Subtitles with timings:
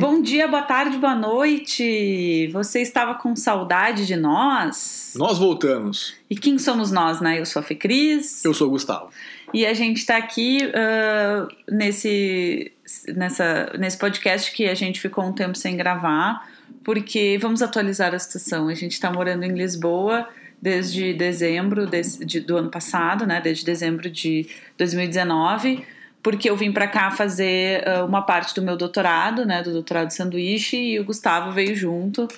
[0.00, 2.48] Bom dia, boa tarde, boa noite.
[2.50, 5.12] Você estava com saudade de nós?
[5.16, 6.14] Nós voltamos.
[6.30, 7.38] E quem somos nós, né?
[7.38, 8.42] Eu sou a Fê Cris.
[8.42, 9.10] Eu sou o Gustavo.
[9.52, 12.72] E a gente está aqui uh, nesse,
[13.14, 16.48] nessa, nesse podcast que a gente ficou um tempo sem gravar,
[16.82, 18.68] porque vamos atualizar a situação.
[18.68, 20.26] A gente está morando em Lisboa
[20.60, 23.42] desde dezembro de, de, do ano passado, né?
[23.42, 24.48] Desde dezembro de
[24.78, 25.97] 2019
[26.30, 30.08] porque eu vim para cá fazer uh, uma parte do meu doutorado, né, do doutorado
[30.08, 32.28] de sanduíche, e o Gustavo veio junto.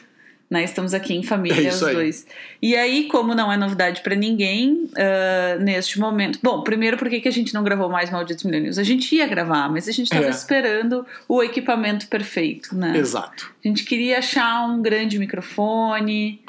[0.48, 1.95] Né, estamos aqui em família, É os aí.
[1.95, 2.27] dois.
[2.61, 6.39] E aí, como não é novidade para ninguém, uh, neste momento.
[6.43, 8.79] Bom, primeiro, por que que a gente não gravou mais Malditos Millennials?
[8.79, 10.31] A gente ia gravar, mas a gente estava É.
[10.31, 12.97] esperando o equipamento perfeito, né?
[12.97, 13.53] Exato.
[13.65, 16.41] A gente queria achar um grande microfone.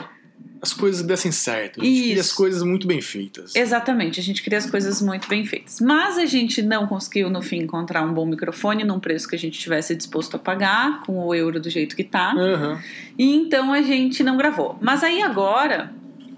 [0.62, 1.82] As coisas dessem certo.
[1.82, 3.56] A gente queria as coisas muito bem feitas.
[3.56, 5.80] Exatamente, a gente queria as coisas muito bem feitas.
[5.82, 9.40] Mas a gente não conseguiu, no fim, encontrar um bom microfone num preço que a
[9.40, 12.34] gente tivesse disposto a pagar, com o euro do jeito que tá.
[12.38, 12.80] Aham.
[13.18, 14.78] E então a gente não gravou.
[14.80, 15.92] Mas aí agora,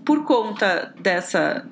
[0.06, 1.66] por conta dessa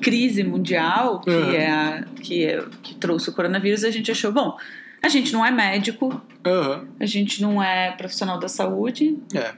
[0.00, 1.50] crise mundial que, Uhum.
[1.52, 4.56] é a, que, é, que trouxe o coronavírus, a gente achou, bom,
[5.02, 6.86] a gente não é médico, Aham.
[6.98, 9.52] a gente não é profissional da saúde, É.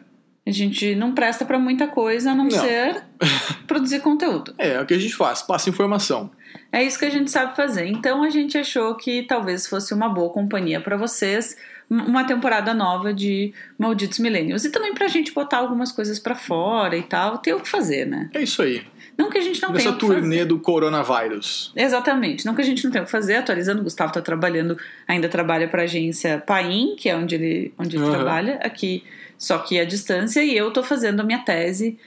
[0.47, 2.51] a gente não presta pra muita coisa a não, Não.
[2.51, 3.03] ser
[3.67, 4.55] produzir conteúdo.
[4.59, 6.31] É, é o que a gente faz, passa informação.
[6.71, 7.87] É isso que a gente sabe fazer.
[7.87, 11.57] Então a gente achou que talvez fosse uma boa companhia pra vocês,
[11.89, 14.65] uma temporada nova de Malditos Millennials.
[14.65, 18.07] E também pra gente botar algumas coisas pra fora e tal, ter o que fazer,
[18.07, 18.29] né?
[18.35, 18.83] É isso aí.
[19.17, 20.21] Não que a gente não tenha Nessa o que fazer.
[20.21, 21.73] turnê do coronavírus.
[21.77, 24.77] Exatamente, não que a gente não tenha o que fazer, atualizando, o Gustavo está trabalhando,
[25.07, 28.11] ainda trabalha para a agência Paim, que é onde ele, onde ele Uhum.
[28.13, 29.05] trabalha, aqui,
[29.43, 31.99] só que à distância, e eu estou fazendo a minha tese,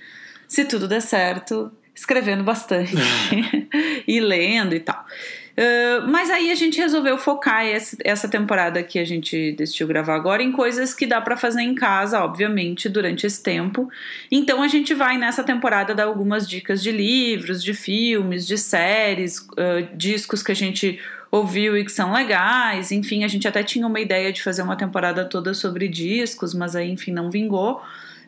[0.47, 2.95] se tudo der certo, escrevendo bastante
[4.07, 5.05] e lendo e tal.
[5.57, 10.15] Uh, mas aí a gente resolveu focar esse- essa temporada que a gente decidiu gravar
[10.15, 13.89] agora em coisas que dá para fazer em casa, obviamente, durante esse tempo.
[14.31, 19.39] Então a gente vai nessa temporada dar algumas dicas de livros, de filmes, de séries,
[19.39, 20.99] uh, discos que a gente
[21.37, 22.91] ouviu e que são legais.
[22.91, 26.75] Enfim, a gente até tinha uma ideia de fazer uma temporada toda sobre discos, mas
[26.75, 27.81] aí, enfim, não vingou.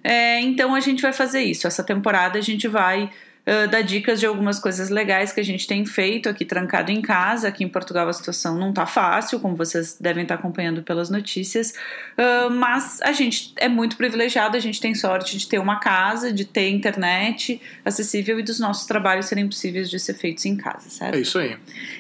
[0.04, 1.68] É, então a gente vai fazer isso.
[1.68, 3.10] Essa temporada a gente vai
[3.48, 7.02] uh, dar dicas de algumas coisas legais que a gente tem feito aqui trancado em
[7.02, 7.48] casa.
[7.48, 11.74] Aqui em Portugal a situação não tá fácil, como vocês devem estar acompanhando pelas notícias.
[12.18, 16.32] Uh, mas a gente é muito privilegiado, a gente tem sorte de ter uma casa,
[16.32, 20.90] de ter internet acessível e dos nossos trabalhos serem possíveis de ser feitos em casa,
[20.90, 21.16] certo?
[21.16, 21.56] É isso aí.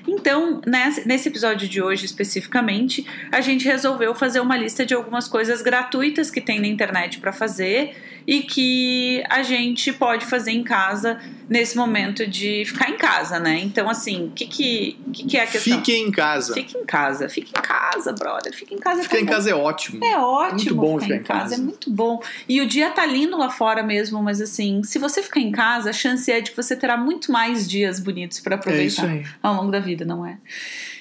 [0.08, 0.62] Então,
[1.06, 6.30] nesse episódio de hoje especificamente, a gente resolveu fazer uma lista de algumas coisas gratuitas
[6.30, 11.18] que tem na internet para fazer e que a gente pode fazer em casa
[11.50, 13.60] nesse momento de ficar em casa, né?
[13.60, 15.78] Então, assim, o que, que, que, é a questão?
[15.78, 16.54] Fiquem em casa.
[16.54, 18.54] Fique em casa, fique em casa, brother.
[18.54, 19.04] Fique em casa.
[19.04, 19.32] Ficar tá em bom.
[19.32, 20.04] casa é ótimo.
[20.04, 21.56] É ótimo Muito bom ficar ficar em casa, casa.
[21.56, 22.22] é muito bom.
[22.48, 25.90] E o dia tá lindo lá fora mesmo, mas assim, se você ficar em casa,
[25.90, 29.10] a chance é de que você terá muito mais dias bonitos para É isso aproveitar
[29.10, 29.26] aí.
[29.42, 30.38] ao longo da vida, não é?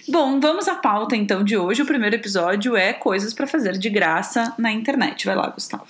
[0.08, 1.82] Bom, vamos à pauta então de hoje.
[1.82, 5.26] O primeiro episódio é coisas para fazer de graça na internet.
[5.26, 5.86] Vai lá, Gustavo.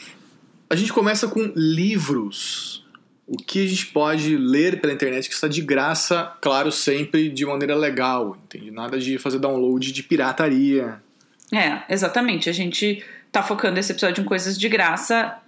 [0.70, 2.85] A gente começa com livros.
[3.26, 7.44] O que a gente pode ler pela internet que está de graça, claro, sempre de
[7.44, 8.38] maneira legal.
[8.44, 8.70] Entende?
[8.70, 11.02] Nada de fazer download de pirataria.
[11.52, 12.48] É, exatamente.
[12.48, 15.40] A gente tá focando esse episódio em coisas de graça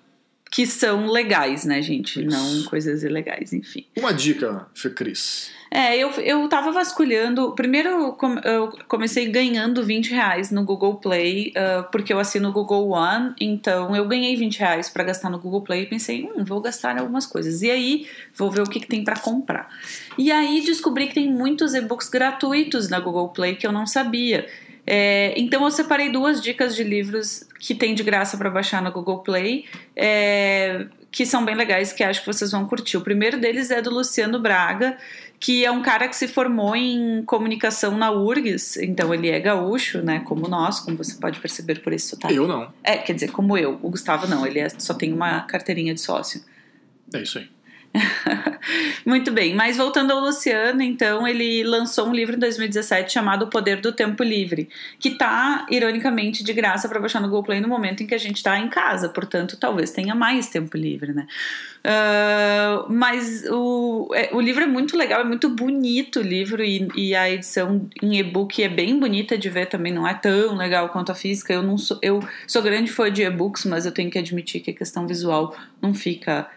[0.51, 2.25] que são legais, né, gente?
[2.25, 2.37] Isso.
[2.37, 3.87] Não coisas ilegais, enfim.
[3.97, 5.51] Uma dica, Fê Cris.
[5.71, 7.53] É, eu, eu tava vasculhando.
[7.53, 12.49] Primeiro eu com- eu comecei ganhando 20 reais no Google Play, ah, porque eu assino
[12.49, 16.25] o Google One, então eu ganhei 20 reais pra gastar no Google Play e pensei,
[16.25, 17.61] hum, vou gastar em algumas coisas.
[17.63, 19.69] E aí, vou ver o que, que tem pra comprar.
[20.17, 24.47] E aí descobri que tem muitos e-books gratuitos na Google Play que eu não sabia.
[24.91, 28.91] É, então eu separei duas dicas de livros que tem de graça pra baixar no
[28.91, 29.67] Google Play.
[29.95, 32.97] é, que são bem legais, que acho que vocês vão curtir.
[32.97, 34.97] O primeiro deles é do Luciano Braga,
[35.41, 40.03] que é um cara que se formou em comunicação na URGS, então ele é gaúcho,
[40.03, 42.35] né, como nós, como você pode perceber por esse sotaque.
[42.35, 42.73] Eu não.
[42.83, 43.79] É, quer dizer, como eu.
[43.83, 46.43] O Gustavo não, ele é- só tem uma carteirinha de sócio.
[47.15, 47.49] É isso aí.
[49.05, 53.49] Muito bem, mas voltando ao Luciano, então, ele lançou um livro em 2017 chamado O
[53.49, 54.69] Poder do Tempo Livre,
[54.99, 58.19] que tá, ironicamente, de graça para baixar no Google Play no momento em que a
[58.19, 61.27] gente tá em casa, portanto, talvez tenha mais tempo livre, né?
[61.85, 66.89] Ah, mas o, é, o livro é muito legal, é muito bonito o livro e,
[66.95, 70.89] e a edição em e-book é bem bonita de ver também, não é tão legal
[70.91, 71.53] quanto a física.
[71.53, 74.71] Eu não sou, eu sou grande fã de e-books, mas eu tenho que admitir que
[74.71, 76.49] a questão visual não fica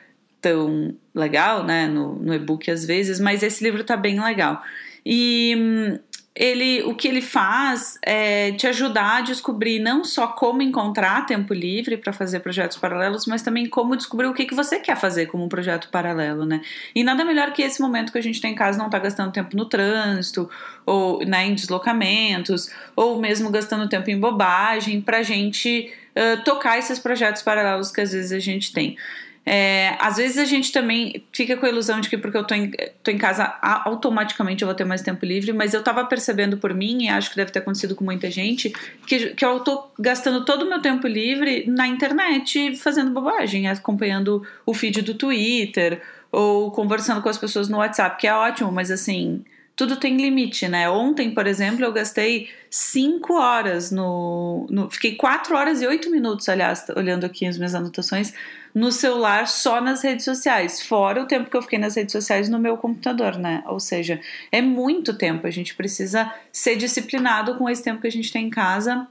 [0.41, 4.61] tão legal, né, no, no e-book às vezes, mas esse livro tá bem legal.
[5.05, 5.99] E hum,
[6.33, 11.53] ele, o que ele faz é te ajudar a descobrir não só como encontrar tempo
[11.53, 15.25] livre para fazer projetos paralelos, mas também como descobrir o que, que você quer fazer
[15.25, 16.61] como um projeto paralelo, né?
[16.95, 19.31] E nada melhor que esse momento que a gente tem em casa não tá gastando
[19.31, 20.49] tempo no trânsito,
[20.85, 26.97] ou né, em deslocamentos, ou mesmo gastando tempo em bobagem, pra gente uh, tocar esses
[26.97, 28.97] projetos paralelos que às vezes a gente tem.
[29.43, 32.53] É, às vezes a gente também fica com a ilusão de que porque eu tô
[32.53, 32.71] em,
[33.01, 36.73] tô em casa automaticamente eu vou ter mais tempo livre, mas eu tava percebendo por
[36.75, 38.71] mim, e acho que deve ter acontecido com muita gente,
[39.07, 44.45] que, que eu tô gastando todo o meu tempo livre na internet fazendo bobagem, acompanhando
[44.63, 46.01] o feed do Twitter
[46.31, 49.43] ou conversando com as pessoas no WhatsApp, que é ótimo, mas assim,
[49.81, 50.87] tudo tem limite, né?
[50.87, 54.91] Ontem, por exemplo, eu gastei 5 horas no, no.
[54.91, 58.31] Fiquei 4 horas e 8 minutos, aliás, olhando aqui as minhas anotações
[58.75, 62.47] no celular só nas redes sociais, fora o tempo que eu fiquei nas redes sociais
[62.47, 63.63] no meu computador, né?
[63.65, 65.47] Ou seja, é muito tempo.
[65.47, 69.07] A gente precisa ser disciplinado com esse tempo que a gente tem em casa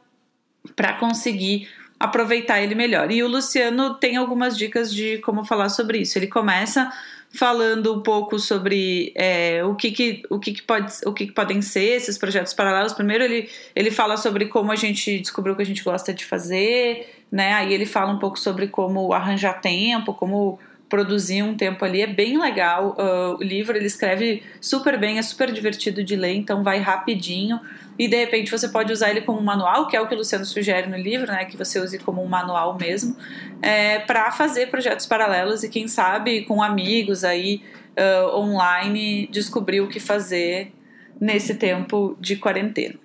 [0.77, 1.69] para conseguir
[1.99, 3.11] aproveitar ele melhor.
[3.11, 6.17] E o Luciano tem algumas dicas de como falar sobre isso.
[6.17, 6.93] Ele começa
[7.33, 11.33] falando um pouco sobre é, o, que, que, o, que, que, pode, o que, que
[11.33, 12.93] podem ser esses projetos paralelos.
[12.93, 16.25] Primeiro, ele, ele fala sobre como a gente descobriu o que a gente gosta de
[16.25, 17.53] fazer, né?
[17.55, 20.59] Aí ele fala um pouco sobre como arranjar tempo, como
[20.91, 22.03] produzir um tempo ali.
[22.03, 26.35] É bem legal uh, o livro, ele escreve super bem, é super divertido de ler,
[26.35, 27.59] então vai rapidinho.
[27.97, 30.19] E de repente você pode usar ele como um manual, que é o que o
[30.19, 31.45] Luciano sugere no livro, né?
[31.45, 33.17] Que você use como um manual mesmo,
[33.63, 37.63] é, para fazer projetos paralelos e quem sabe com amigos aí
[37.97, 40.73] uh, online descobrir o que fazer
[41.21, 42.97] nesse tempo de quarentena.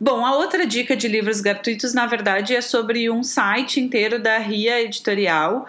[0.00, 4.38] Bom, a outra dica de livros gratuitos, na verdade, é sobre um site inteiro da
[4.38, 5.68] RIA Editorial,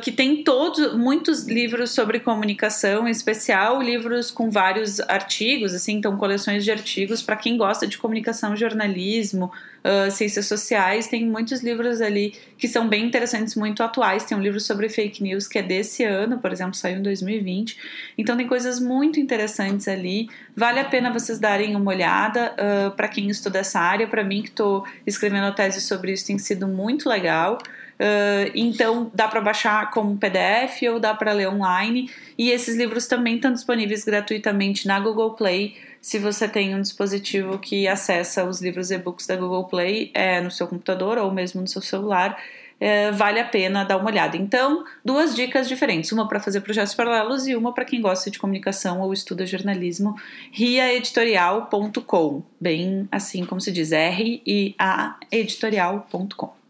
[0.00, 6.16] que tem todos muitos livros sobre comunicação, em especial livros com vários artigos, assim, então
[6.16, 9.50] coleções de artigos para quem gosta de comunicação, jornalismo,
[9.84, 14.24] uh, ciências sociais, tem muitos livros ali que são bem interessantes, muito atuais.
[14.24, 17.76] Tem um livro sobre fake news que é desse ano, por exemplo, saiu em 2020.
[18.16, 20.28] Então tem coisas muito interessantes ali.
[20.56, 24.06] Vale a pena vocês darem uma olhada uh, para quem estuda essa área.
[24.06, 27.58] Para mim, que estou escrevendo a tese sobre isso, tem sido muito legal.
[27.94, 32.10] Uh, então dá para baixar como PDF ou dá para ler online.
[32.36, 35.76] E esses livros também estão disponíveis gratuitamente na Google Play.
[36.00, 40.50] Se você tem um dispositivo que acessa os livros e-books da Google Play é, no
[40.50, 42.36] seu computador ou mesmo no seu celular,
[42.80, 44.36] é, vale a pena dar uma olhada.
[44.36, 48.38] Então, duas dicas diferentes: uma para fazer projetos paralelos e uma para quem gosta de
[48.38, 50.14] comunicação ou estuda jornalismo.
[50.52, 56.63] riaeditorial.com, bem assim como se diz, R-I-A editorial.com.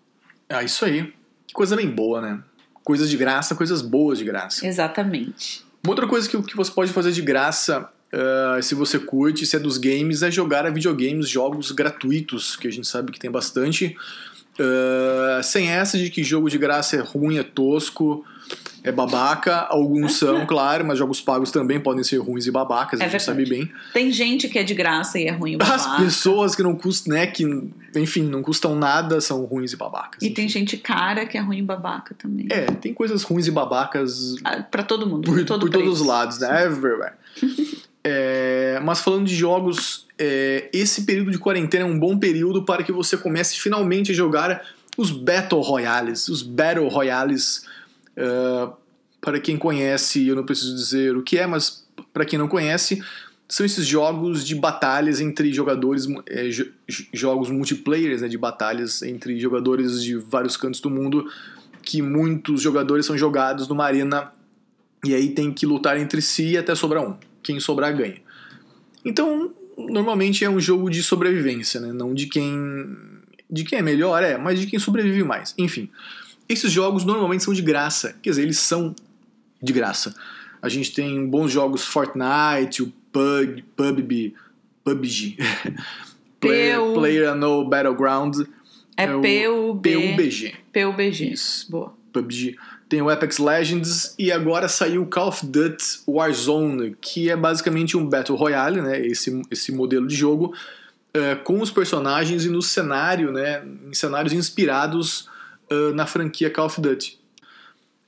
[0.49, 1.13] Ah, isso aí.
[1.47, 2.43] Que coisa bem boa, né?
[2.83, 4.67] Coisas de graça, coisas boas de graça.
[4.67, 5.65] Exatamente.
[5.83, 9.57] Uma outra coisa que, que você pode fazer de graça, uh, se você curte, se
[9.57, 13.31] é dos games, é jogar a videogames, jogos gratuitos, que a gente sabe que tem
[13.31, 13.97] bastante.
[14.59, 18.25] Uh, sem essa de que jogo de graça é ruim, é tosco
[18.85, 23.07] é babaca, alguns são, claro, mas jogos pagos também podem ser ruins e babacas, é
[23.07, 23.73] a gente sabe bem.
[23.95, 25.95] Tem gente que é de graça e é ruim e babaca.
[25.95, 27.45] As pessoas que não custam, né, que,
[27.97, 30.21] enfim, não custam nada são ruins e babacas.
[30.21, 30.35] E enfim.
[30.35, 32.47] tem gente cara que é ruim e babaca também.
[32.51, 34.37] É, tem coisas ruins e babacas.
[34.45, 36.67] Ah, para todo mundo, por, por, todo por todos os lados, né?
[36.67, 37.15] Everywhere.
[38.05, 42.83] é, mas falando de jogos, é, esse período de quarentena é um bom período para
[42.83, 44.63] que você comece finalmente a jogar
[44.97, 47.67] os Battle Royales, os Battle Royales
[48.17, 48.73] Uh,
[49.21, 53.03] para quem conhece, eu não preciso dizer o que é, mas para quem não conhece,
[53.49, 56.49] são esses jogos de batalhas entre jogadores, é,
[57.13, 61.27] jogos multiplayers né, de batalhas entre jogadores de vários cantos do mundo,
[61.83, 64.33] que muitos jogadores são jogados numa arena
[65.05, 67.17] e aí tem que lutar entre si até sobrar um.
[67.45, 68.21] Quem sobrar ganha.
[69.05, 71.93] Então, normalmente é um jogo de sobrevivência, né?
[71.93, 72.97] não de quem
[73.51, 75.55] de quem é melhor, é, mas de quem sobrevive mais.
[75.57, 75.89] Enfim.
[76.49, 78.95] Esses jogos normalmente são de graça, quer dizer, eles são
[79.63, 80.15] de graça.
[80.61, 84.35] A gente tem bons jogos Fortnite, o Pug, PUBG,
[84.83, 85.37] PUBG,
[86.41, 88.41] Player, Player No Battleground.
[88.97, 90.55] É, é PUBG.
[90.73, 91.33] PUBG.
[91.33, 91.71] Isso.
[91.71, 91.95] Boa.
[92.13, 92.57] PUBG.
[92.89, 97.97] Tem o Apex Legends e agora saiu o Call of Duty Warzone, que é basicamente
[97.97, 99.05] um Battle Royale, né?
[99.05, 100.55] Esse, esse modelo de jogo,
[101.13, 103.65] é, com os personagens e no cenário, né?
[103.89, 105.29] Em cenários inspirados
[105.71, 107.19] uh, na franquia Call of Duty.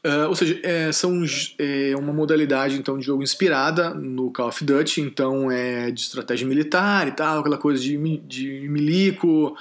[0.07, 1.25] Uh, ou seja, é, são,
[1.59, 6.47] é uma modalidade então de jogo inspirada no Call of Duty, então é de estratégia
[6.47, 9.57] militar e tal, aquela coisa de, de milico,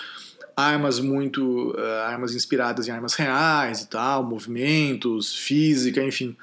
[0.56, 6.36] armas muito uh, armas inspiradas em armas reais e tal, movimentos, física, enfim.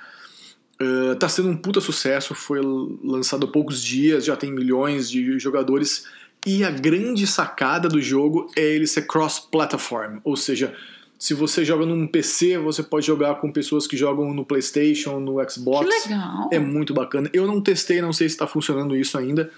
[0.81, 2.61] Uh, tá sendo um puta sucesso, foi
[3.02, 6.07] lançado há poucos dias, já tem milhões de jogadores
[6.45, 10.75] E a grande sacada do jogo é ele ser cross-platform, ou seja,
[11.16, 15.38] se você joga num PC, você pode jogar com pessoas que jogam no PlayStation, no
[15.49, 15.87] Xbox.
[15.87, 16.50] Que legal.
[16.52, 17.31] É muito bacana.
[17.33, 19.49] Eu não testei, não sei se está funcionando isso ainda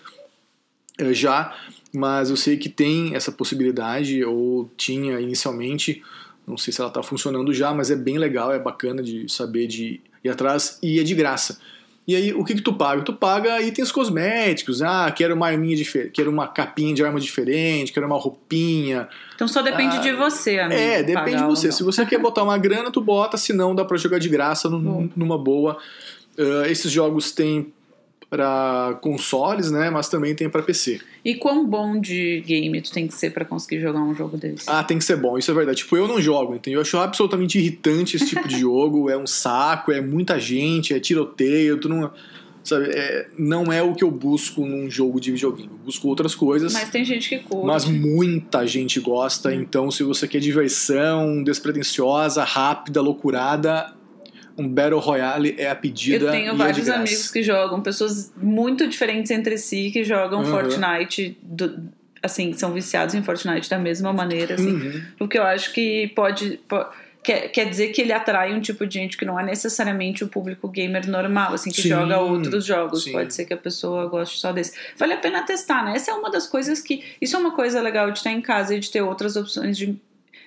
[1.13, 1.55] já,
[1.93, 6.03] mas eu sei que tem essa possibilidade, ou tinha inicialmente.
[6.47, 9.67] Não sei se ela está funcionando já, mas é bem legal, é bacana de saber
[9.67, 11.59] de ir atrás e é de graça.
[12.07, 13.01] E aí, o que, que tu paga?
[13.01, 14.83] Tu paga itens cosméticos.
[14.83, 19.09] Ah, quero uma arminha diferente, quero uma capinha de arma diferente, quero uma roupinha.
[19.35, 20.79] Então só depende Ah, de você, amigo.
[20.79, 21.73] É, depende de você.
[21.73, 24.69] Se você quer botar uma grana, tu bota, se não, dá pra jogar de graça
[24.69, 25.79] num- numa boa.
[26.39, 27.73] Ah, esses jogos têm
[28.35, 29.91] pra consoles, né?
[29.91, 31.01] Mas também tem pra PC.
[31.25, 34.65] E quão bom de game tu tem que ser pra conseguir jogar um jogo desse?
[34.69, 35.79] Ah, tem que ser bom, isso é verdade.
[35.79, 36.79] Tipo, eu não jogo, entendeu?
[36.79, 39.09] Eu acho absolutamente irritante esse tipo de jogo.
[39.09, 42.11] É um saco, é muita gente, é tiroteio, tu não.
[42.65, 45.69] Sabe, é, não é o que eu busco num jogo de videogame.
[45.71, 46.73] Eu busco outras coisas.
[46.73, 47.67] Mas tem gente que curte.
[47.67, 49.61] Mas muita gente gosta, Hum.
[49.61, 53.94] então se você quer diversão, despretensiosa, rápida, loucurada,
[54.57, 56.25] um Battle Royale é a pedida.
[56.27, 57.01] Eu tenho é vários graça.
[57.01, 60.51] amigos que jogam, pessoas muito diferentes entre si que jogam Uhum.
[60.51, 61.89] Fortnite, do-
[62.23, 64.73] assim, são viciados em Fortnite da mesma maneira, assim.
[64.73, 65.03] Uhum.
[65.19, 66.59] Porque eu acho que pode.
[66.69, 66.87] po-
[67.23, 70.29] quer, quer dizer que ele atrai um tipo de gente que não é necessariamente o
[70.29, 73.05] público gamer normal, assim, que Sim, joga outros jogos.
[73.05, 73.13] sim.
[73.13, 74.73] Pode ser que a pessoa goste só desse.
[74.97, 75.97] Vale a pena testar, né?
[75.97, 77.03] Essa é uma das coisas que.
[77.21, 79.99] Isso é uma coisa legal de estar em casa e de ter outras opções de.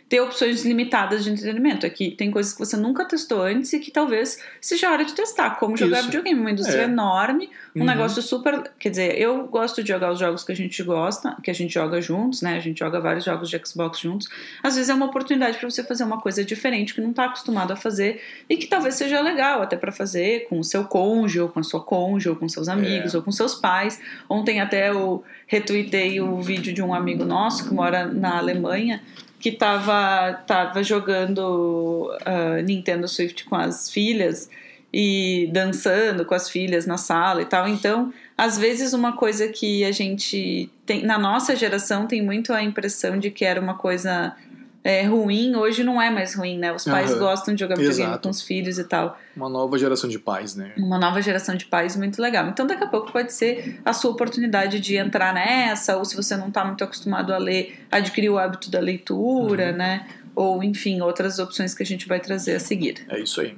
[0.09, 1.85] Ter opções limitadas de entretenimento.
[1.85, 5.03] É que tem coisas que você nunca testou antes e que talvez seja a hora
[5.03, 5.51] de testar.
[5.59, 6.05] Como jogar Isso.
[6.07, 6.83] videogame, uma indústria É.
[6.85, 7.85] enorme, um Uhum.
[7.85, 8.71] negócio super.
[8.79, 11.73] Quer dizer, eu gosto de jogar os jogos que a gente gosta, que a gente
[11.73, 12.55] joga juntos, né?
[12.55, 14.29] A gente joga vários jogos de Xbox juntos.
[14.63, 17.73] Às vezes é uma oportunidade para você fazer uma coisa diferente que não tá acostumado
[17.73, 21.49] a fazer e que talvez seja legal até para fazer com o seu cônjuge, ou
[21.49, 23.17] com a sua cônjuge, ou com seus amigos, É.
[23.17, 23.99] ou com seus pais.
[24.29, 29.01] Ontem até eu retuitei o vídeo de um amigo nosso que mora na Alemanha
[29.39, 34.49] que tava, tava jogando ah, Nintendo Swift com as filhas
[34.91, 37.67] e dançando com as filhas na sala e tal.
[37.67, 42.63] Então, às vezes uma coisa que a gente tem na nossa geração tem muito a
[42.63, 44.35] impressão de que era uma coisa
[44.83, 46.71] é, ruim, hoje não é mais ruim, né?
[46.73, 47.19] Os pais Aham.
[47.19, 48.23] gostam de jogar videogame Exato.
[48.23, 49.17] com os filhos e tal.
[49.35, 50.71] Uma nova geração de pais, né?
[50.77, 52.47] Uma nova geração de pais muito legal.
[52.47, 56.37] Então, daqui a pouco pode ser a sua oportunidade de entrar nessa, ou se você
[56.37, 59.77] não está muito acostumado a ler, adquirir o hábito da leitura, Uhum.
[59.77, 60.07] né?
[60.35, 63.05] Ou, enfim, outras opções que a gente vai trazer a seguir.
[63.09, 63.57] É isso aí.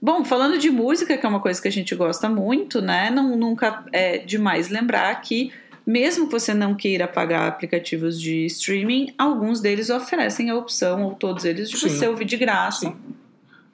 [0.00, 3.10] Bom, falando de música, que é uma coisa que a gente gosta muito, né?
[3.10, 5.52] Não, nunca é demais lembrar que,
[5.86, 11.14] mesmo que você não queira pagar aplicativos de streaming, alguns deles oferecem a opção, ou
[11.14, 11.88] todos eles, de Sim.
[11.88, 12.96] você ouvir de graça, Sim.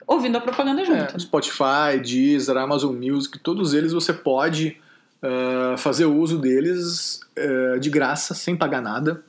[0.05, 1.15] ouvindo a propaganda junto.
[1.15, 4.77] É, Spotify, Deezer, Amazon Music, todos eles você pode
[5.23, 9.23] ah, fazer uso deles ah, de graça, sem pagar nada.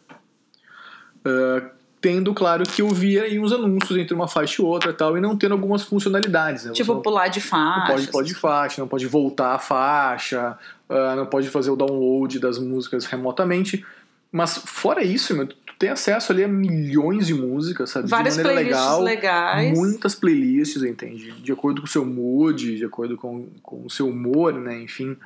[1.24, 5.16] Ah, tendo, claro, que ouvir aí uns anúncios entre uma faixa e outra e tal,
[5.16, 6.66] e não tendo algumas funcionalidades.
[6.66, 6.72] Né?
[6.72, 7.92] Tipo, não- pular de Não faixa.
[7.92, 10.58] pode pular de faixa, não pode voltar a faixa,
[10.94, 13.84] ah, não pode fazer o download das músicas remotamente.
[14.30, 18.08] Mas fora isso, meu, tu tem acesso ali a milhões de músicas, sabe?
[18.08, 19.02] Várias de maneira playlists legal.
[19.02, 19.78] legais.
[19.78, 21.32] Muitas playlists, entende?
[21.32, 24.80] De acordo com o seu mood, de acordo com, com o seu humor, né?
[24.80, 25.16] Enfim.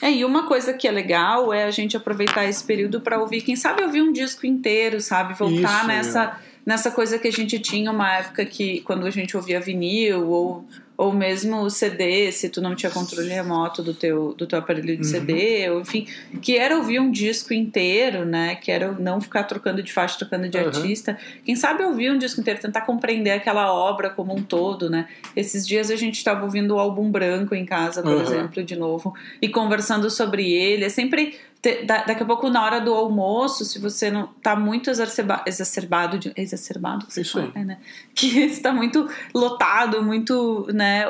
[0.00, 3.42] É, e uma coisa que é legal é a gente aproveitar esse período para ouvir,
[3.42, 5.34] quem sabe ouvir um disco inteiro, sabe?
[5.34, 9.36] Voltar Isso, nessa, nessa coisa que a gente tinha uma época que quando a gente
[9.36, 10.64] ouvia vinil ou,
[11.00, 14.98] ou mesmo CD, se tu não tinha controle remoto do teu, do teu aparelho de
[14.98, 15.04] Uhum.
[15.04, 16.06] CD, ou enfim,
[16.42, 18.54] que era ouvir um disco inteiro, né?
[18.56, 20.66] Que era não ficar trocando de faixa, trocando de Uhum.
[20.66, 21.16] artista.
[21.42, 25.08] Quem sabe ouvir um disco inteiro, tentar compreender aquela obra como um todo, né?
[25.34, 28.20] Esses dias a gente estava ouvindo o álbum branco em casa, por Uhum.
[28.20, 30.84] exemplo, de novo, e conversando sobre ele.
[30.84, 31.34] É sempre.
[31.62, 35.42] Te- da- daqui a pouco, na hora do almoço, se você não tá muito exacerba,
[35.46, 37.78] exacerbado, de, exacerbado, Isso fala, é, né?
[38.14, 41.04] Que está muito lotado, muito, né?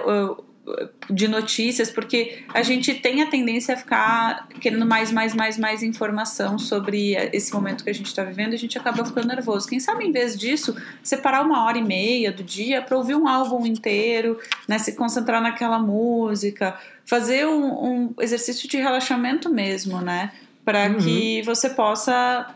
[1.10, 5.82] De notícias, porque a gente tem a tendência a ficar querendo mais, mais, mais, mais
[5.82, 9.68] informação sobre esse momento que a gente está vivendo, e a gente acaba ficando nervoso.
[9.68, 13.26] Quem sabe, em vez disso, separar uma hora e meia do dia para ouvir um
[13.26, 20.32] álbum inteiro, né, se concentrar naquela música, fazer um, um exercício de relaxamento mesmo, né,
[20.64, 20.98] para Uhum.
[20.98, 22.54] que você possa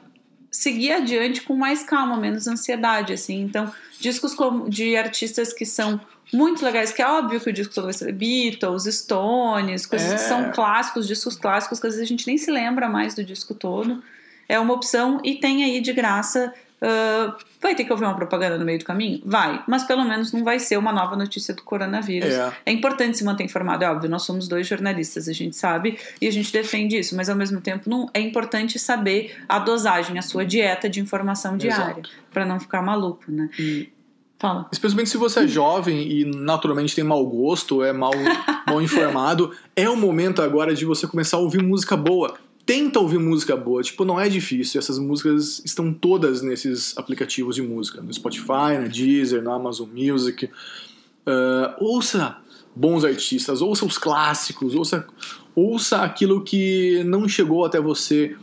[0.50, 3.42] seguir adiante com mais calma, menos ansiedade, assim.
[3.42, 6.00] Então, discos como, de artistas que são
[6.32, 10.14] muito legais, que é óbvio que o disco todo vai ser Beatles, Stones, coisas É.
[10.16, 13.22] que são clássicos, discos clássicos, que às vezes a gente nem se lembra mais do
[13.24, 14.02] disco todo.
[14.48, 16.52] É uma opção e tem aí de graça
[16.84, 19.22] Uh, vai ter que ouvir uma propaganda no meio do caminho?
[19.24, 22.34] Vai, mas pelo menos não vai ser uma nova notícia do coronavírus.
[22.34, 22.52] É.
[22.66, 26.28] é importante se manter informado, é óbvio, nós somos dois jornalistas, a gente sabe e
[26.28, 30.22] a gente defende isso, mas ao mesmo tempo não é importante saber a dosagem, a
[30.22, 33.48] sua dieta de informação diária, para não ficar maluco, né?
[33.58, 33.88] E
[34.36, 34.68] Fala.
[34.70, 38.12] Especialmente se você é jovem e naturalmente tem mau gosto, é mal,
[38.66, 42.34] mal informado, é o momento agora de você começar a ouvir música boa.
[42.66, 44.78] Tenta ouvir música boa, tipo, não é difícil.
[44.78, 50.46] Essas músicas estão todas nesses aplicativos de música, no Spotify, na Deezer, no Amazon Music.
[50.46, 52.38] Uh, ouça
[52.74, 55.06] bons artistas, ouça os clássicos, ouça,
[55.54, 58.36] ouça aquilo que não chegou até você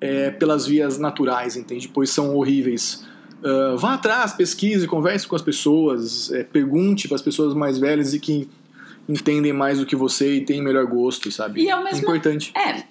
[0.00, 1.88] é, pelas vias naturais, entende?
[1.88, 3.04] Pois são horríveis.
[3.40, 8.14] Uh, vá atrás, pesquise, converse com as pessoas, é, pergunte para as pessoas mais velhas
[8.14, 8.48] e que
[9.08, 11.62] entendem mais do que você e têm melhor gosto, sabe?
[11.62, 11.98] E é mesmo...
[11.98, 12.52] Importante.
[12.56, 12.84] É,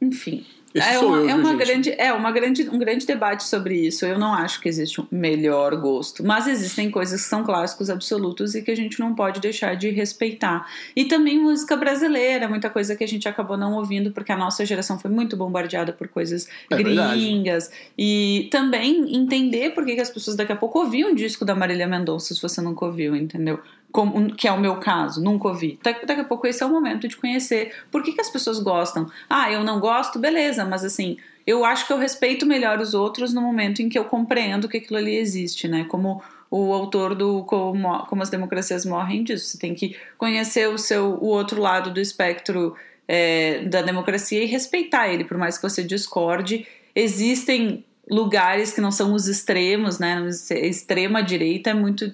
[0.00, 0.44] enfim.
[0.74, 4.04] Esse é uma, eu, é uma grande, é uma grande, um grande debate sobre isso.
[4.04, 8.54] Eu não acho que existe um melhor gosto, mas existem coisas que são clássicos absolutos
[8.54, 10.66] e que a gente não pode deixar de respeitar.
[10.94, 14.64] E também música brasileira, muita coisa que a gente acabou não ouvindo porque a nossa
[14.66, 17.18] geração foi muito bombardeada por coisas É verdade.
[17.18, 21.46] gringas e também entender por que, que as pessoas daqui a pouco ouviam um disco
[21.46, 23.58] da Marília Mendonça se você nunca ouviu, entendeu?
[23.90, 25.78] Como, que é o meu caso, nunca ouvi.
[25.82, 29.10] Daqui, a pouco esse é o momento de conhecer por que, que as pessoas gostam.
[29.28, 31.16] Ah, eu não gosto, beleza, mas assim,
[31.46, 34.76] eu acho que eu respeito melhor os outros no momento em que eu compreendo que
[34.76, 35.86] aquilo ali existe, né?
[35.88, 39.46] Como o autor do Como, Como as Democracias Morrem diz.
[39.46, 42.76] Você tem que conhecer o seu o outro lado do espectro
[43.06, 46.66] é, da democracia e respeitar ele, por mais que você discorde.
[46.94, 50.26] Existem lugares que não são os extremos, né?
[50.50, 52.12] Extrema direita é muito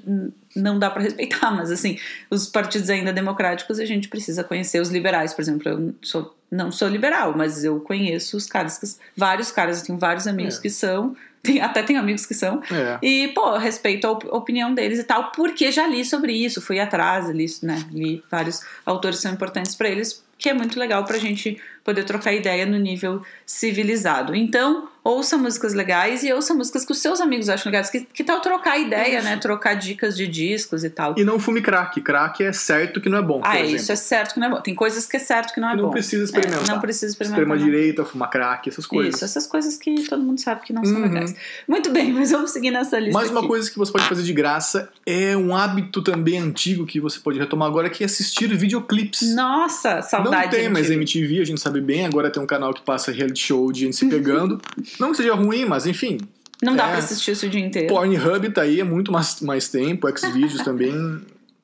[0.57, 1.99] não dá para respeitar, mas assim,
[2.31, 6.71] os partidos ainda democráticos a gente precisa conhecer os liberais, por exemplo, eu sou, não
[6.71, 8.87] sou liberal, mas eu conheço os caras que
[9.17, 10.63] vários caras, eu tenho vários amigos É.
[10.63, 12.99] que são, tem, até tenho amigos que são, É.
[13.03, 16.79] e, pô, respeito a op- opinião deles e tal, porque já li sobre isso, fui
[16.79, 21.05] atrás, li, né, li vários autores que são importantes para eles, que é muito legal
[21.05, 24.35] pra gente poder trocar ideia no nível civilizado.
[24.35, 27.91] Então, ouça músicas legais e ouça músicas que os seus amigos acham legais.
[27.91, 29.25] Que, que tal trocar ideia, Isso.
[29.29, 29.37] né?
[29.37, 31.15] Trocar dicas de discos e tal.
[31.17, 32.01] E não fume crack.
[32.01, 33.77] Crack é certo que não é bom, ah, é, exemplo.
[33.77, 34.61] isso é certo que não é bom.
[34.61, 35.91] Tem coisas que é certo que não é não bom.
[35.91, 36.65] precisa experimentar.
[36.65, 37.43] É, não precisa experimentar.
[37.43, 37.65] Extrema não.
[37.65, 39.15] direita, fumar crack, essas coisas.
[39.17, 41.03] Isso, essas coisas que todo mundo sabe que não são Uhum.
[41.03, 41.35] legais.
[41.69, 43.19] Muito bem, mas vamos seguir nessa lista.
[43.19, 43.49] Mais uma aqui.
[43.49, 47.39] coisa que você pode fazer de graça é um hábito também antigo que você pode
[47.39, 49.35] retomar agora, que é assistir videoclipes.
[49.35, 50.51] Nossa, Não saudade.
[50.57, 50.91] tem mais.
[50.91, 53.97] MTV, a gente sabe bem, agora tem um canal que passa reality show de gente
[53.97, 54.61] se pegando.
[54.99, 56.19] não que seja ruim, mas enfim.
[56.63, 56.91] Não dá É.
[56.91, 57.89] pra assistir isso o dia inteiro.
[57.89, 61.21] Pornhub tá aí há muito mais, mais tempo, Xvideos também,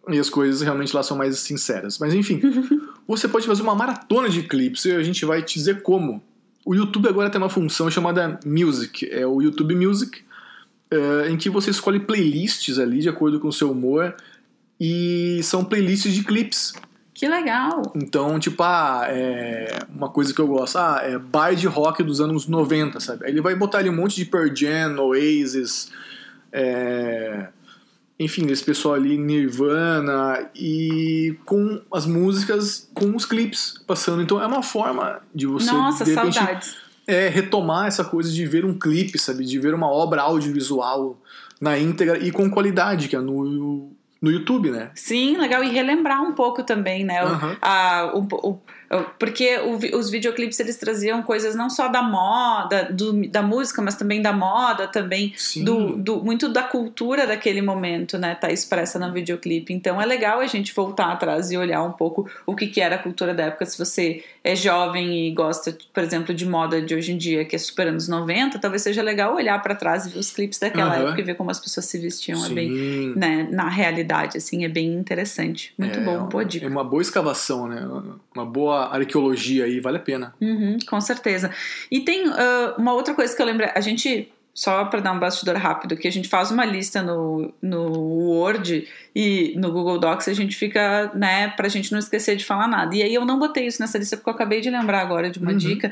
[0.09, 1.99] e as coisas realmente lá são mais sinceras.
[1.99, 2.41] Mas enfim,
[3.07, 6.23] você pode fazer uma maratona de clipes e a gente vai te dizer como.
[6.65, 10.21] O YouTube agora tem uma função chamada Music, é o YouTube Music,
[10.91, 14.15] eh, em que você escolhe playlists ali de acordo com o seu humor,
[14.79, 16.75] e são playlists de clipes.
[17.21, 17.83] Que legal.
[17.95, 22.19] Então, tipo, ah, é uma coisa que eu gosto, ah, é bar de rock dos
[22.19, 23.27] anos 90, sabe?
[23.27, 25.93] Aí ele vai botar ali um monte de Pearl Jam, Oasis,
[26.51, 27.49] é...
[28.19, 34.23] enfim, esse pessoal ali, Nirvana, e com as músicas, com os clipes passando.
[34.23, 36.77] Então é uma forma de você, Nossa, de repente, saudades.
[37.07, 39.45] é, retomar essa coisa de ver um clipe, sabe?
[39.45, 41.21] De ver uma obra audiovisual
[41.61, 44.91] na íntegra e com qualidade, que é no, no YouTube, né?
[44.95, 45.63] Sim, legal.
[45.65, 47.25] E relembrar um pouco também, né?
[47.25, 47.57] O- Aham.
[47.63, 48.61] a- o- o-
[49.19, 53.95] porque o os videoclipes eles traziam coisas não só da moda, do- da música, mas
[53.95, 55.33] também da moda, também
[55.65, 58.35] do, do- muito da cultura daquele momento, né?
[58.35, 59.73] Tá expressa no videoclipe.
[59.73, 62.97] Então é legal a gente voltar atrás e olhar um pouco o que, que era
[62.97, 63.65] a cultura da época.
[63.67, 67.55] Se você é jovem e gosta, por exemplo, de moda de hoje em dia, que
[67.55, 70.95] é super anos 90, talvez seja legal olhar para trás e ver os clipes daquela
[70.95, 71.05] Aham.
[71.05, 72.39] época e ver como as pessoas se vestiam.
[72.45, 72.55] É Sim.
[72.55, 75.73] bem, né, na realidade, assim, é bem interessante.
[75.79, 76.67] Muito É, bom, boa É dica.
[76.67, 77.87] uma boa escavação, né?
[78.35, 80.35] Uma boa arqueologia aí, vale a pena.
[80.41, 81.51] Uhum, com certeza.
[81.91, 85.19] E tem ah, uma outra coisa que eu lembro, a gente, só para dar um
[85.19, 90.29] bastidor rápido, que a gente faz uma lista no, no Word e no Google Docs
[90.29, 92.95] a gente fica, né, pra gente não esquecer de falar nada.
[92.95, 95.39] E aí eu não botei isso nessa lista porque eu acabei de lembrar agora de
[95.39, 95.57] uma Uhum.
[95.57, 95.91] dica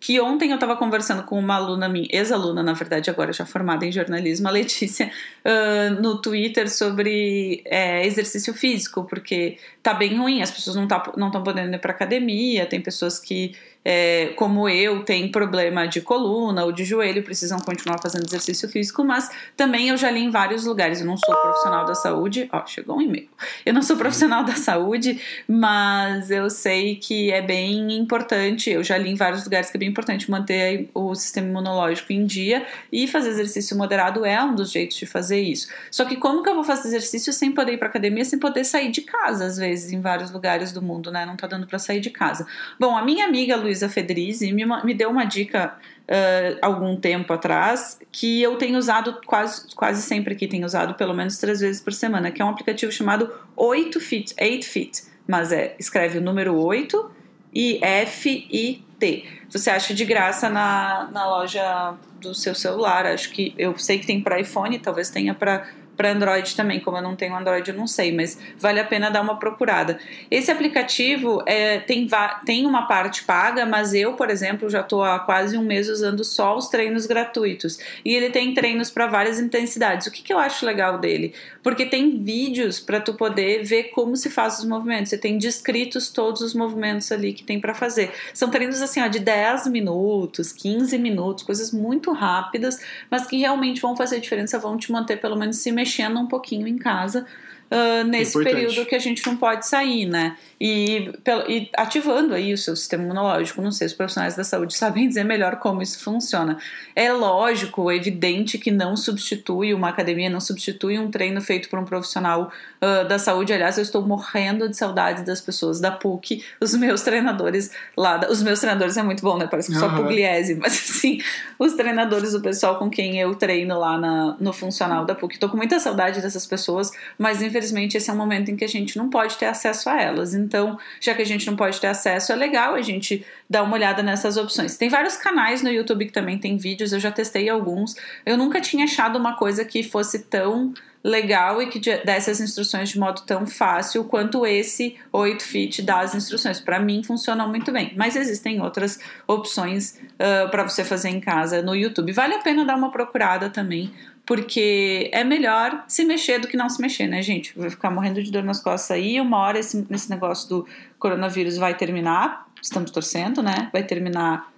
[0.00, 3.84] que ontem eu tava conversando com uma aluna minha, ex-aluna, na verdade, agora já formada
[3.84, 5.10] em jornalismo, a Letícia,
[5.44, 11.02] ah, no Twitter sobre é, exercício físico, porque tá bem ruim, as pessoas não estão
[11.16, 16.00] não tão podendo ir pra academia, tem pessoas que é, como eu, têm problema de
[16.00, 20.30] coluna ou de joelho, precisam continuar fazendo exercício físico, mas também eu já li em
[20.30, 21.00] vários lugares.
[21.00, 22.48] Eu não sou profissional da saúde.
[22.52, 23.28] Ó, chegou um e-mail.
[23.64, 28.70] Eu não sou profissional da saúde, mas eu sei que é bem importante.
[28.70, 32.26] Eu já li em vários lugares que é bem importante manter o sistema imunológico em
[32.26, 35.68] dia e fazer exercício moderado é um dos jeitos de fazer isso.
[35.90, 38.64] Só que como que eu vou fazer exercício sem poder ir para academia, sem poder
[38.64, 41.24] sair de casa, às vezes, em vários lugares do mundo, né?
[41.24, 42.46] Não tá dando para sair de casa.
[42.78, 45.76] Bom, a minha amiga Luísa Federizi me, me deu uma dica
[46.08, 51.14] uh, algum tempo atrás que eu tenho usado quase, quase sempre aqui, tenho usado pelo
[51.14, 56.18] menos três vezes por semana, que é um aplicativo chamado 8Fit, 8Fit, mas é, escreve
[56.18, 57.10] o número 8
[57.54, 59.24] e F-I-T.
[59.50, 63.06] Você acha de graça na, na loja do seu celular.
[63.06, 66.96] Acho que eu sei que tem para iPhone, talvez tenha para para Android também, como
[66.96, 69.98] eu não tenho Android, eu não sei, mas vale a pena dar uma procurada.
[70.30, 72.08] Esse aplicativo é, tem,
[72.46, 76.22] tem uma parte paga, mas eu, por exemplo, já estou há quase um mês usando
[76.22, 77.80] só os treinos gratuitos.
[78.04, 80.06] E ele tem treinos para várias intensidades.
[80.06, 81.34] O que, que eu acho legal dele?
[81.64, 85.10] Porque tem vídeos para tu poder ver como se faz os movimentos.
[85.10, 88.12] Você tem descritos todos os movimentos ali que tem para fazer.
[88.32, 92.78] São treinos assim, ó, de 10 minutos, 15 minutos, coisas muito rápidas,
[93.10, 96.26] mas que realmente vão fazer diferença, vão te manter pelo menos se mexendo mexendo um
[96.26, 97.26] pouquinho em casa
[97.70, 98.54] uh, nesse Importante.
[98.54, 100.36] período que a gente não pode sair, né?
[100.60, 101.12] E,
[101.48, 103.62] e, ativando aí o seu sistema imunológico.
[103.62, 106.58] Não sei, os profissionais da saúde sabem dizer melhor como isso funciona.
[106.96, 111.78] É lógico, é evidente que não substitui uma academia, não substitui um treino feito por
[111.78, 112.50] um profissional
[112.82, 113.52] uh, da saúde.
[113.52, 118.20] Aliás, eu estou morrendo de saudades das pessoas da PUC, os meus treinadores lá.
[118.28, 119.46] Os meus treinadores é muito bom, né?
[119.46, 119.88] Parece que uhum.
[119.88, 121.20] só Pugliese, mas assim,
[121.56, 125.34] os treinadores, o pessoal com quem eu treino lá na, no funcional da PUC.
[125.34, 128.68] Estou com muita saudade dessas pessoas, mas infelizmente esse é um momento em que a
[128.68, 130.34] gente não pode ter acesso a elas.
[130.34, 133.74] Então, já que a gente não pode ter acesso, é legal a gente dar uma
[133.74, 134.76] olhada nessas opções.
[134.76, 137.94] Tem vários canais no YouTube que também tem vídeos, eu já testei alguns.
[138.24, 142.90] Eu nunca tinha achado uma coisa que fosse tão legal e que desse as instruções
[142.90, 146.60] de modo tão fácil quanto esse 8fit dá as instruções.
[146.60, 151.62] Para mim funciona muito bem, mas existem outras opções uh, para você fazer em casa
[151.62, 152.12] no YouTube.
[152.12, 153.92] Vale a pena dar uma procurada também,
[154.28, 157.58] porque é melhor se mexer do que não se mexer, né, gente?
[157.58, 160.66] Vai ficar morrendo de dor nas costas aí, uma hora esse, esse negócio do
[160.98, 163.70] coronavírus vai terminar, estamos torcendo, né?
[163.72, 164.52] Vai terminar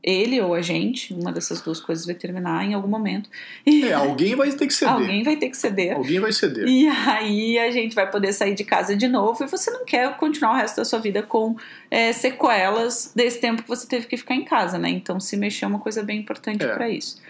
[0.00, 3.28] ele ou a gente, uma dessas duas coisas vai terminar em algum momento.
[3.66, 4.94] E é, alguém vai ter que ceder.
[4.94, 5.96] Alguém vai ter que ceder.
[5.96, 6.68] Alguém vai ceder.
[6.68, 10.16] E aí a gente vai poder sair de casa de novo e você não quer
[10.18, 11.56] continuar o resto da sua vida com
[11.90, 14.88] é, sequelas desse tempo que você teve que ficar em casa, né?
[14.88, 16.68] Então se mexer é uma coisa bem importante é.
[16.68, 17.20] para isso.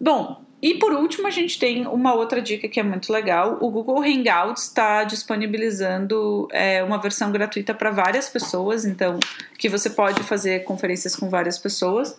[0.00, 3.58] Bom, e por último, a gente tem uma outra dica que é muito legal.
[3.60, 9.18] O Google Hangouts está disponibilizando é, uma versão gratuita para várias pessoas, então
[9.58, 12.18] que você pode fazer conferências com várias pessoas.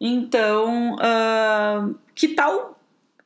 [0.00, 2.79] Então, uh, que tal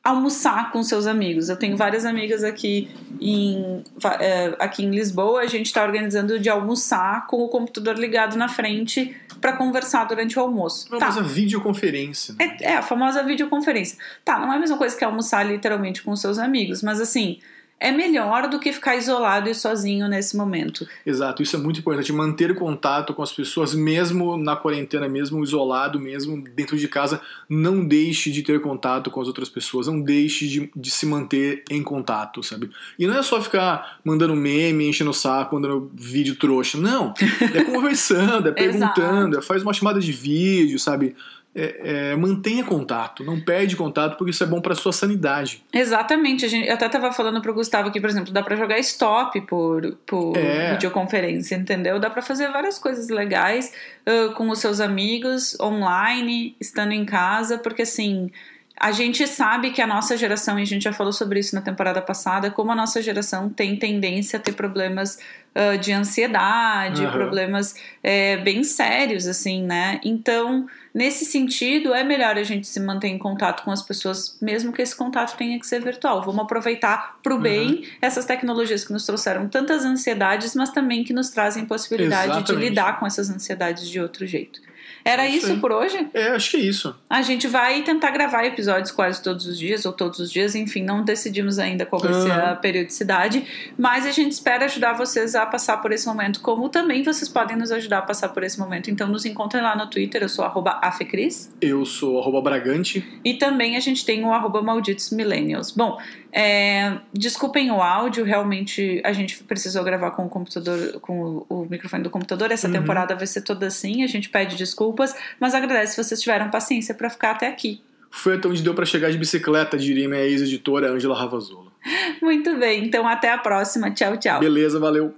[0.05, 1.49] almoçar com seus amigos.
[1.49, 3.83] Eu tenho várias amigas aqui em,
[4.19, 5.41] é, aqui em Lisboa.
[5.41, 10.37] A gente está organizando de almoçar com o computador ligado na frente para conversar durante
[10.37, 10.85] o almoço.
[10.95, 11.27] A famosa tá.
[11.27, 12.35] videoconferência.
[12.37, 12.55] Né?
[12.61, 13.97] É, é, a famosa videoconferência.
[14.23, 17.39] Tá, não é a mesma coisa que almoçar literalmente com seus amigos, mas assim
[17.79, 20.87] é melhor do que ficar isolado e sozinho nesse momento.
[21.05, 22.11] Exato, isso é muito importante.
[22.13, 27.21] Manter contato com as pessoas, mesmo na quarentena, mesmo isolado, mesmo dentro de casa.
[27.49, 31.63] Não deixe de ter contato com as outras pessoas, não deixe de, de se manter
[31.69, 32.71] em contato, sabe?
[32.97, 36.77] E não é só ficar mandando meme, enchendo o saco, mandando vídeo trouxa.
[36.77, 37.13] Não.
[37.53, 41.15] É conversando, é perguntando, é faz uma chamada de vídeo, sabe?
[41.55, 45.63] É, é, mantenha contato, não perde contato, porque isso é bom para sua sanidade.
[45.71, 46.43] Exatamente.
[46.45, 48.77] A gente, eu até estava falando para o Gustavo aqui, por exemplo, dá para jogar
[48.79, 50.73] stop por, por é.
[50.73, 51.97] videoconferência, entendeu?
[51.97, 53.73] Dá para fazer várias coisas legais
[54.05, 58.29] uh, com os seus amigos, online, estando em casa, porque assim.
[58.77, 61.61] A gente sabe que a nossa geração, e a gente já falou sobre isso na
[61.61, 65.17] temporada passada, como a nossa geração tem tendência a ter problemas
[65.55, 67.11] uh, de ansiedade, uhum.
[67.11, 69.99] problemas é, bem sérios, assim, né?
[70.03, 74.71] Então, Nesse sentido, é melhor a gente se manter em contato com as pessoas, mesmo
[74.71, 76.23] que esse contato tenha que ser virtual.
[76.23, 77.83] Vamos aproveitar para o bem uhum.
[78.01, 82.53] essas tecnologias que nos trouxeram tantas ansiedades, mas também que nos trazem possibilidade Exatamente.
[82.53, 84.61] de lidar com essas ansiedades de outro jeito.
[85.03, 86.07] Era isso por hoje?
[86.13, 86.95] É, acho que é isso.
[87.09, 90.83] A gente vai tentar gravar episódios quase todos os dias, ou todos os dias, enfim,
[90.83, 93.45] não decidimos ainda qual vai ser a periodicidade,
[93.77, 97.55] mas a gente espera ajudar vocês a passar por esse momento, como também vocês podem
[97.55, 98.89] nos ajudar a passar por esse momento.
[98.89, 103.03] Então nos encontrem lá no Twitter, eu sou arroba afecris, Eu sou arroba Bragante.
[103.23, 105.71] e também a gente tem o arroba malditos millennials.
[105.71, 105.99] Bom,
[106.37, 112.03] é, desculpem o áudio, realmente a gente precisou gravar com o computador, com o, microfone
[112.03, 112.51] do computador.
[112.51, 112.73] Essa Uhum.
[112.73, 116.93] temporada vai ser toda assim, a gente pede desculpas, mas agradece se vocês tiveram paciência
[116.93, 117.81] para ficar até aqui.
[118.11, 121.71] Foi até onde deu pra chegar de bicicleta, diria minha ex-editora Angela Ravazola.
[122.21, 123.89] Muito bem, então até a próxima.
[123.91, 124.39] Tchau, tchau.
[124.41, 125.15] Beleza, valeu.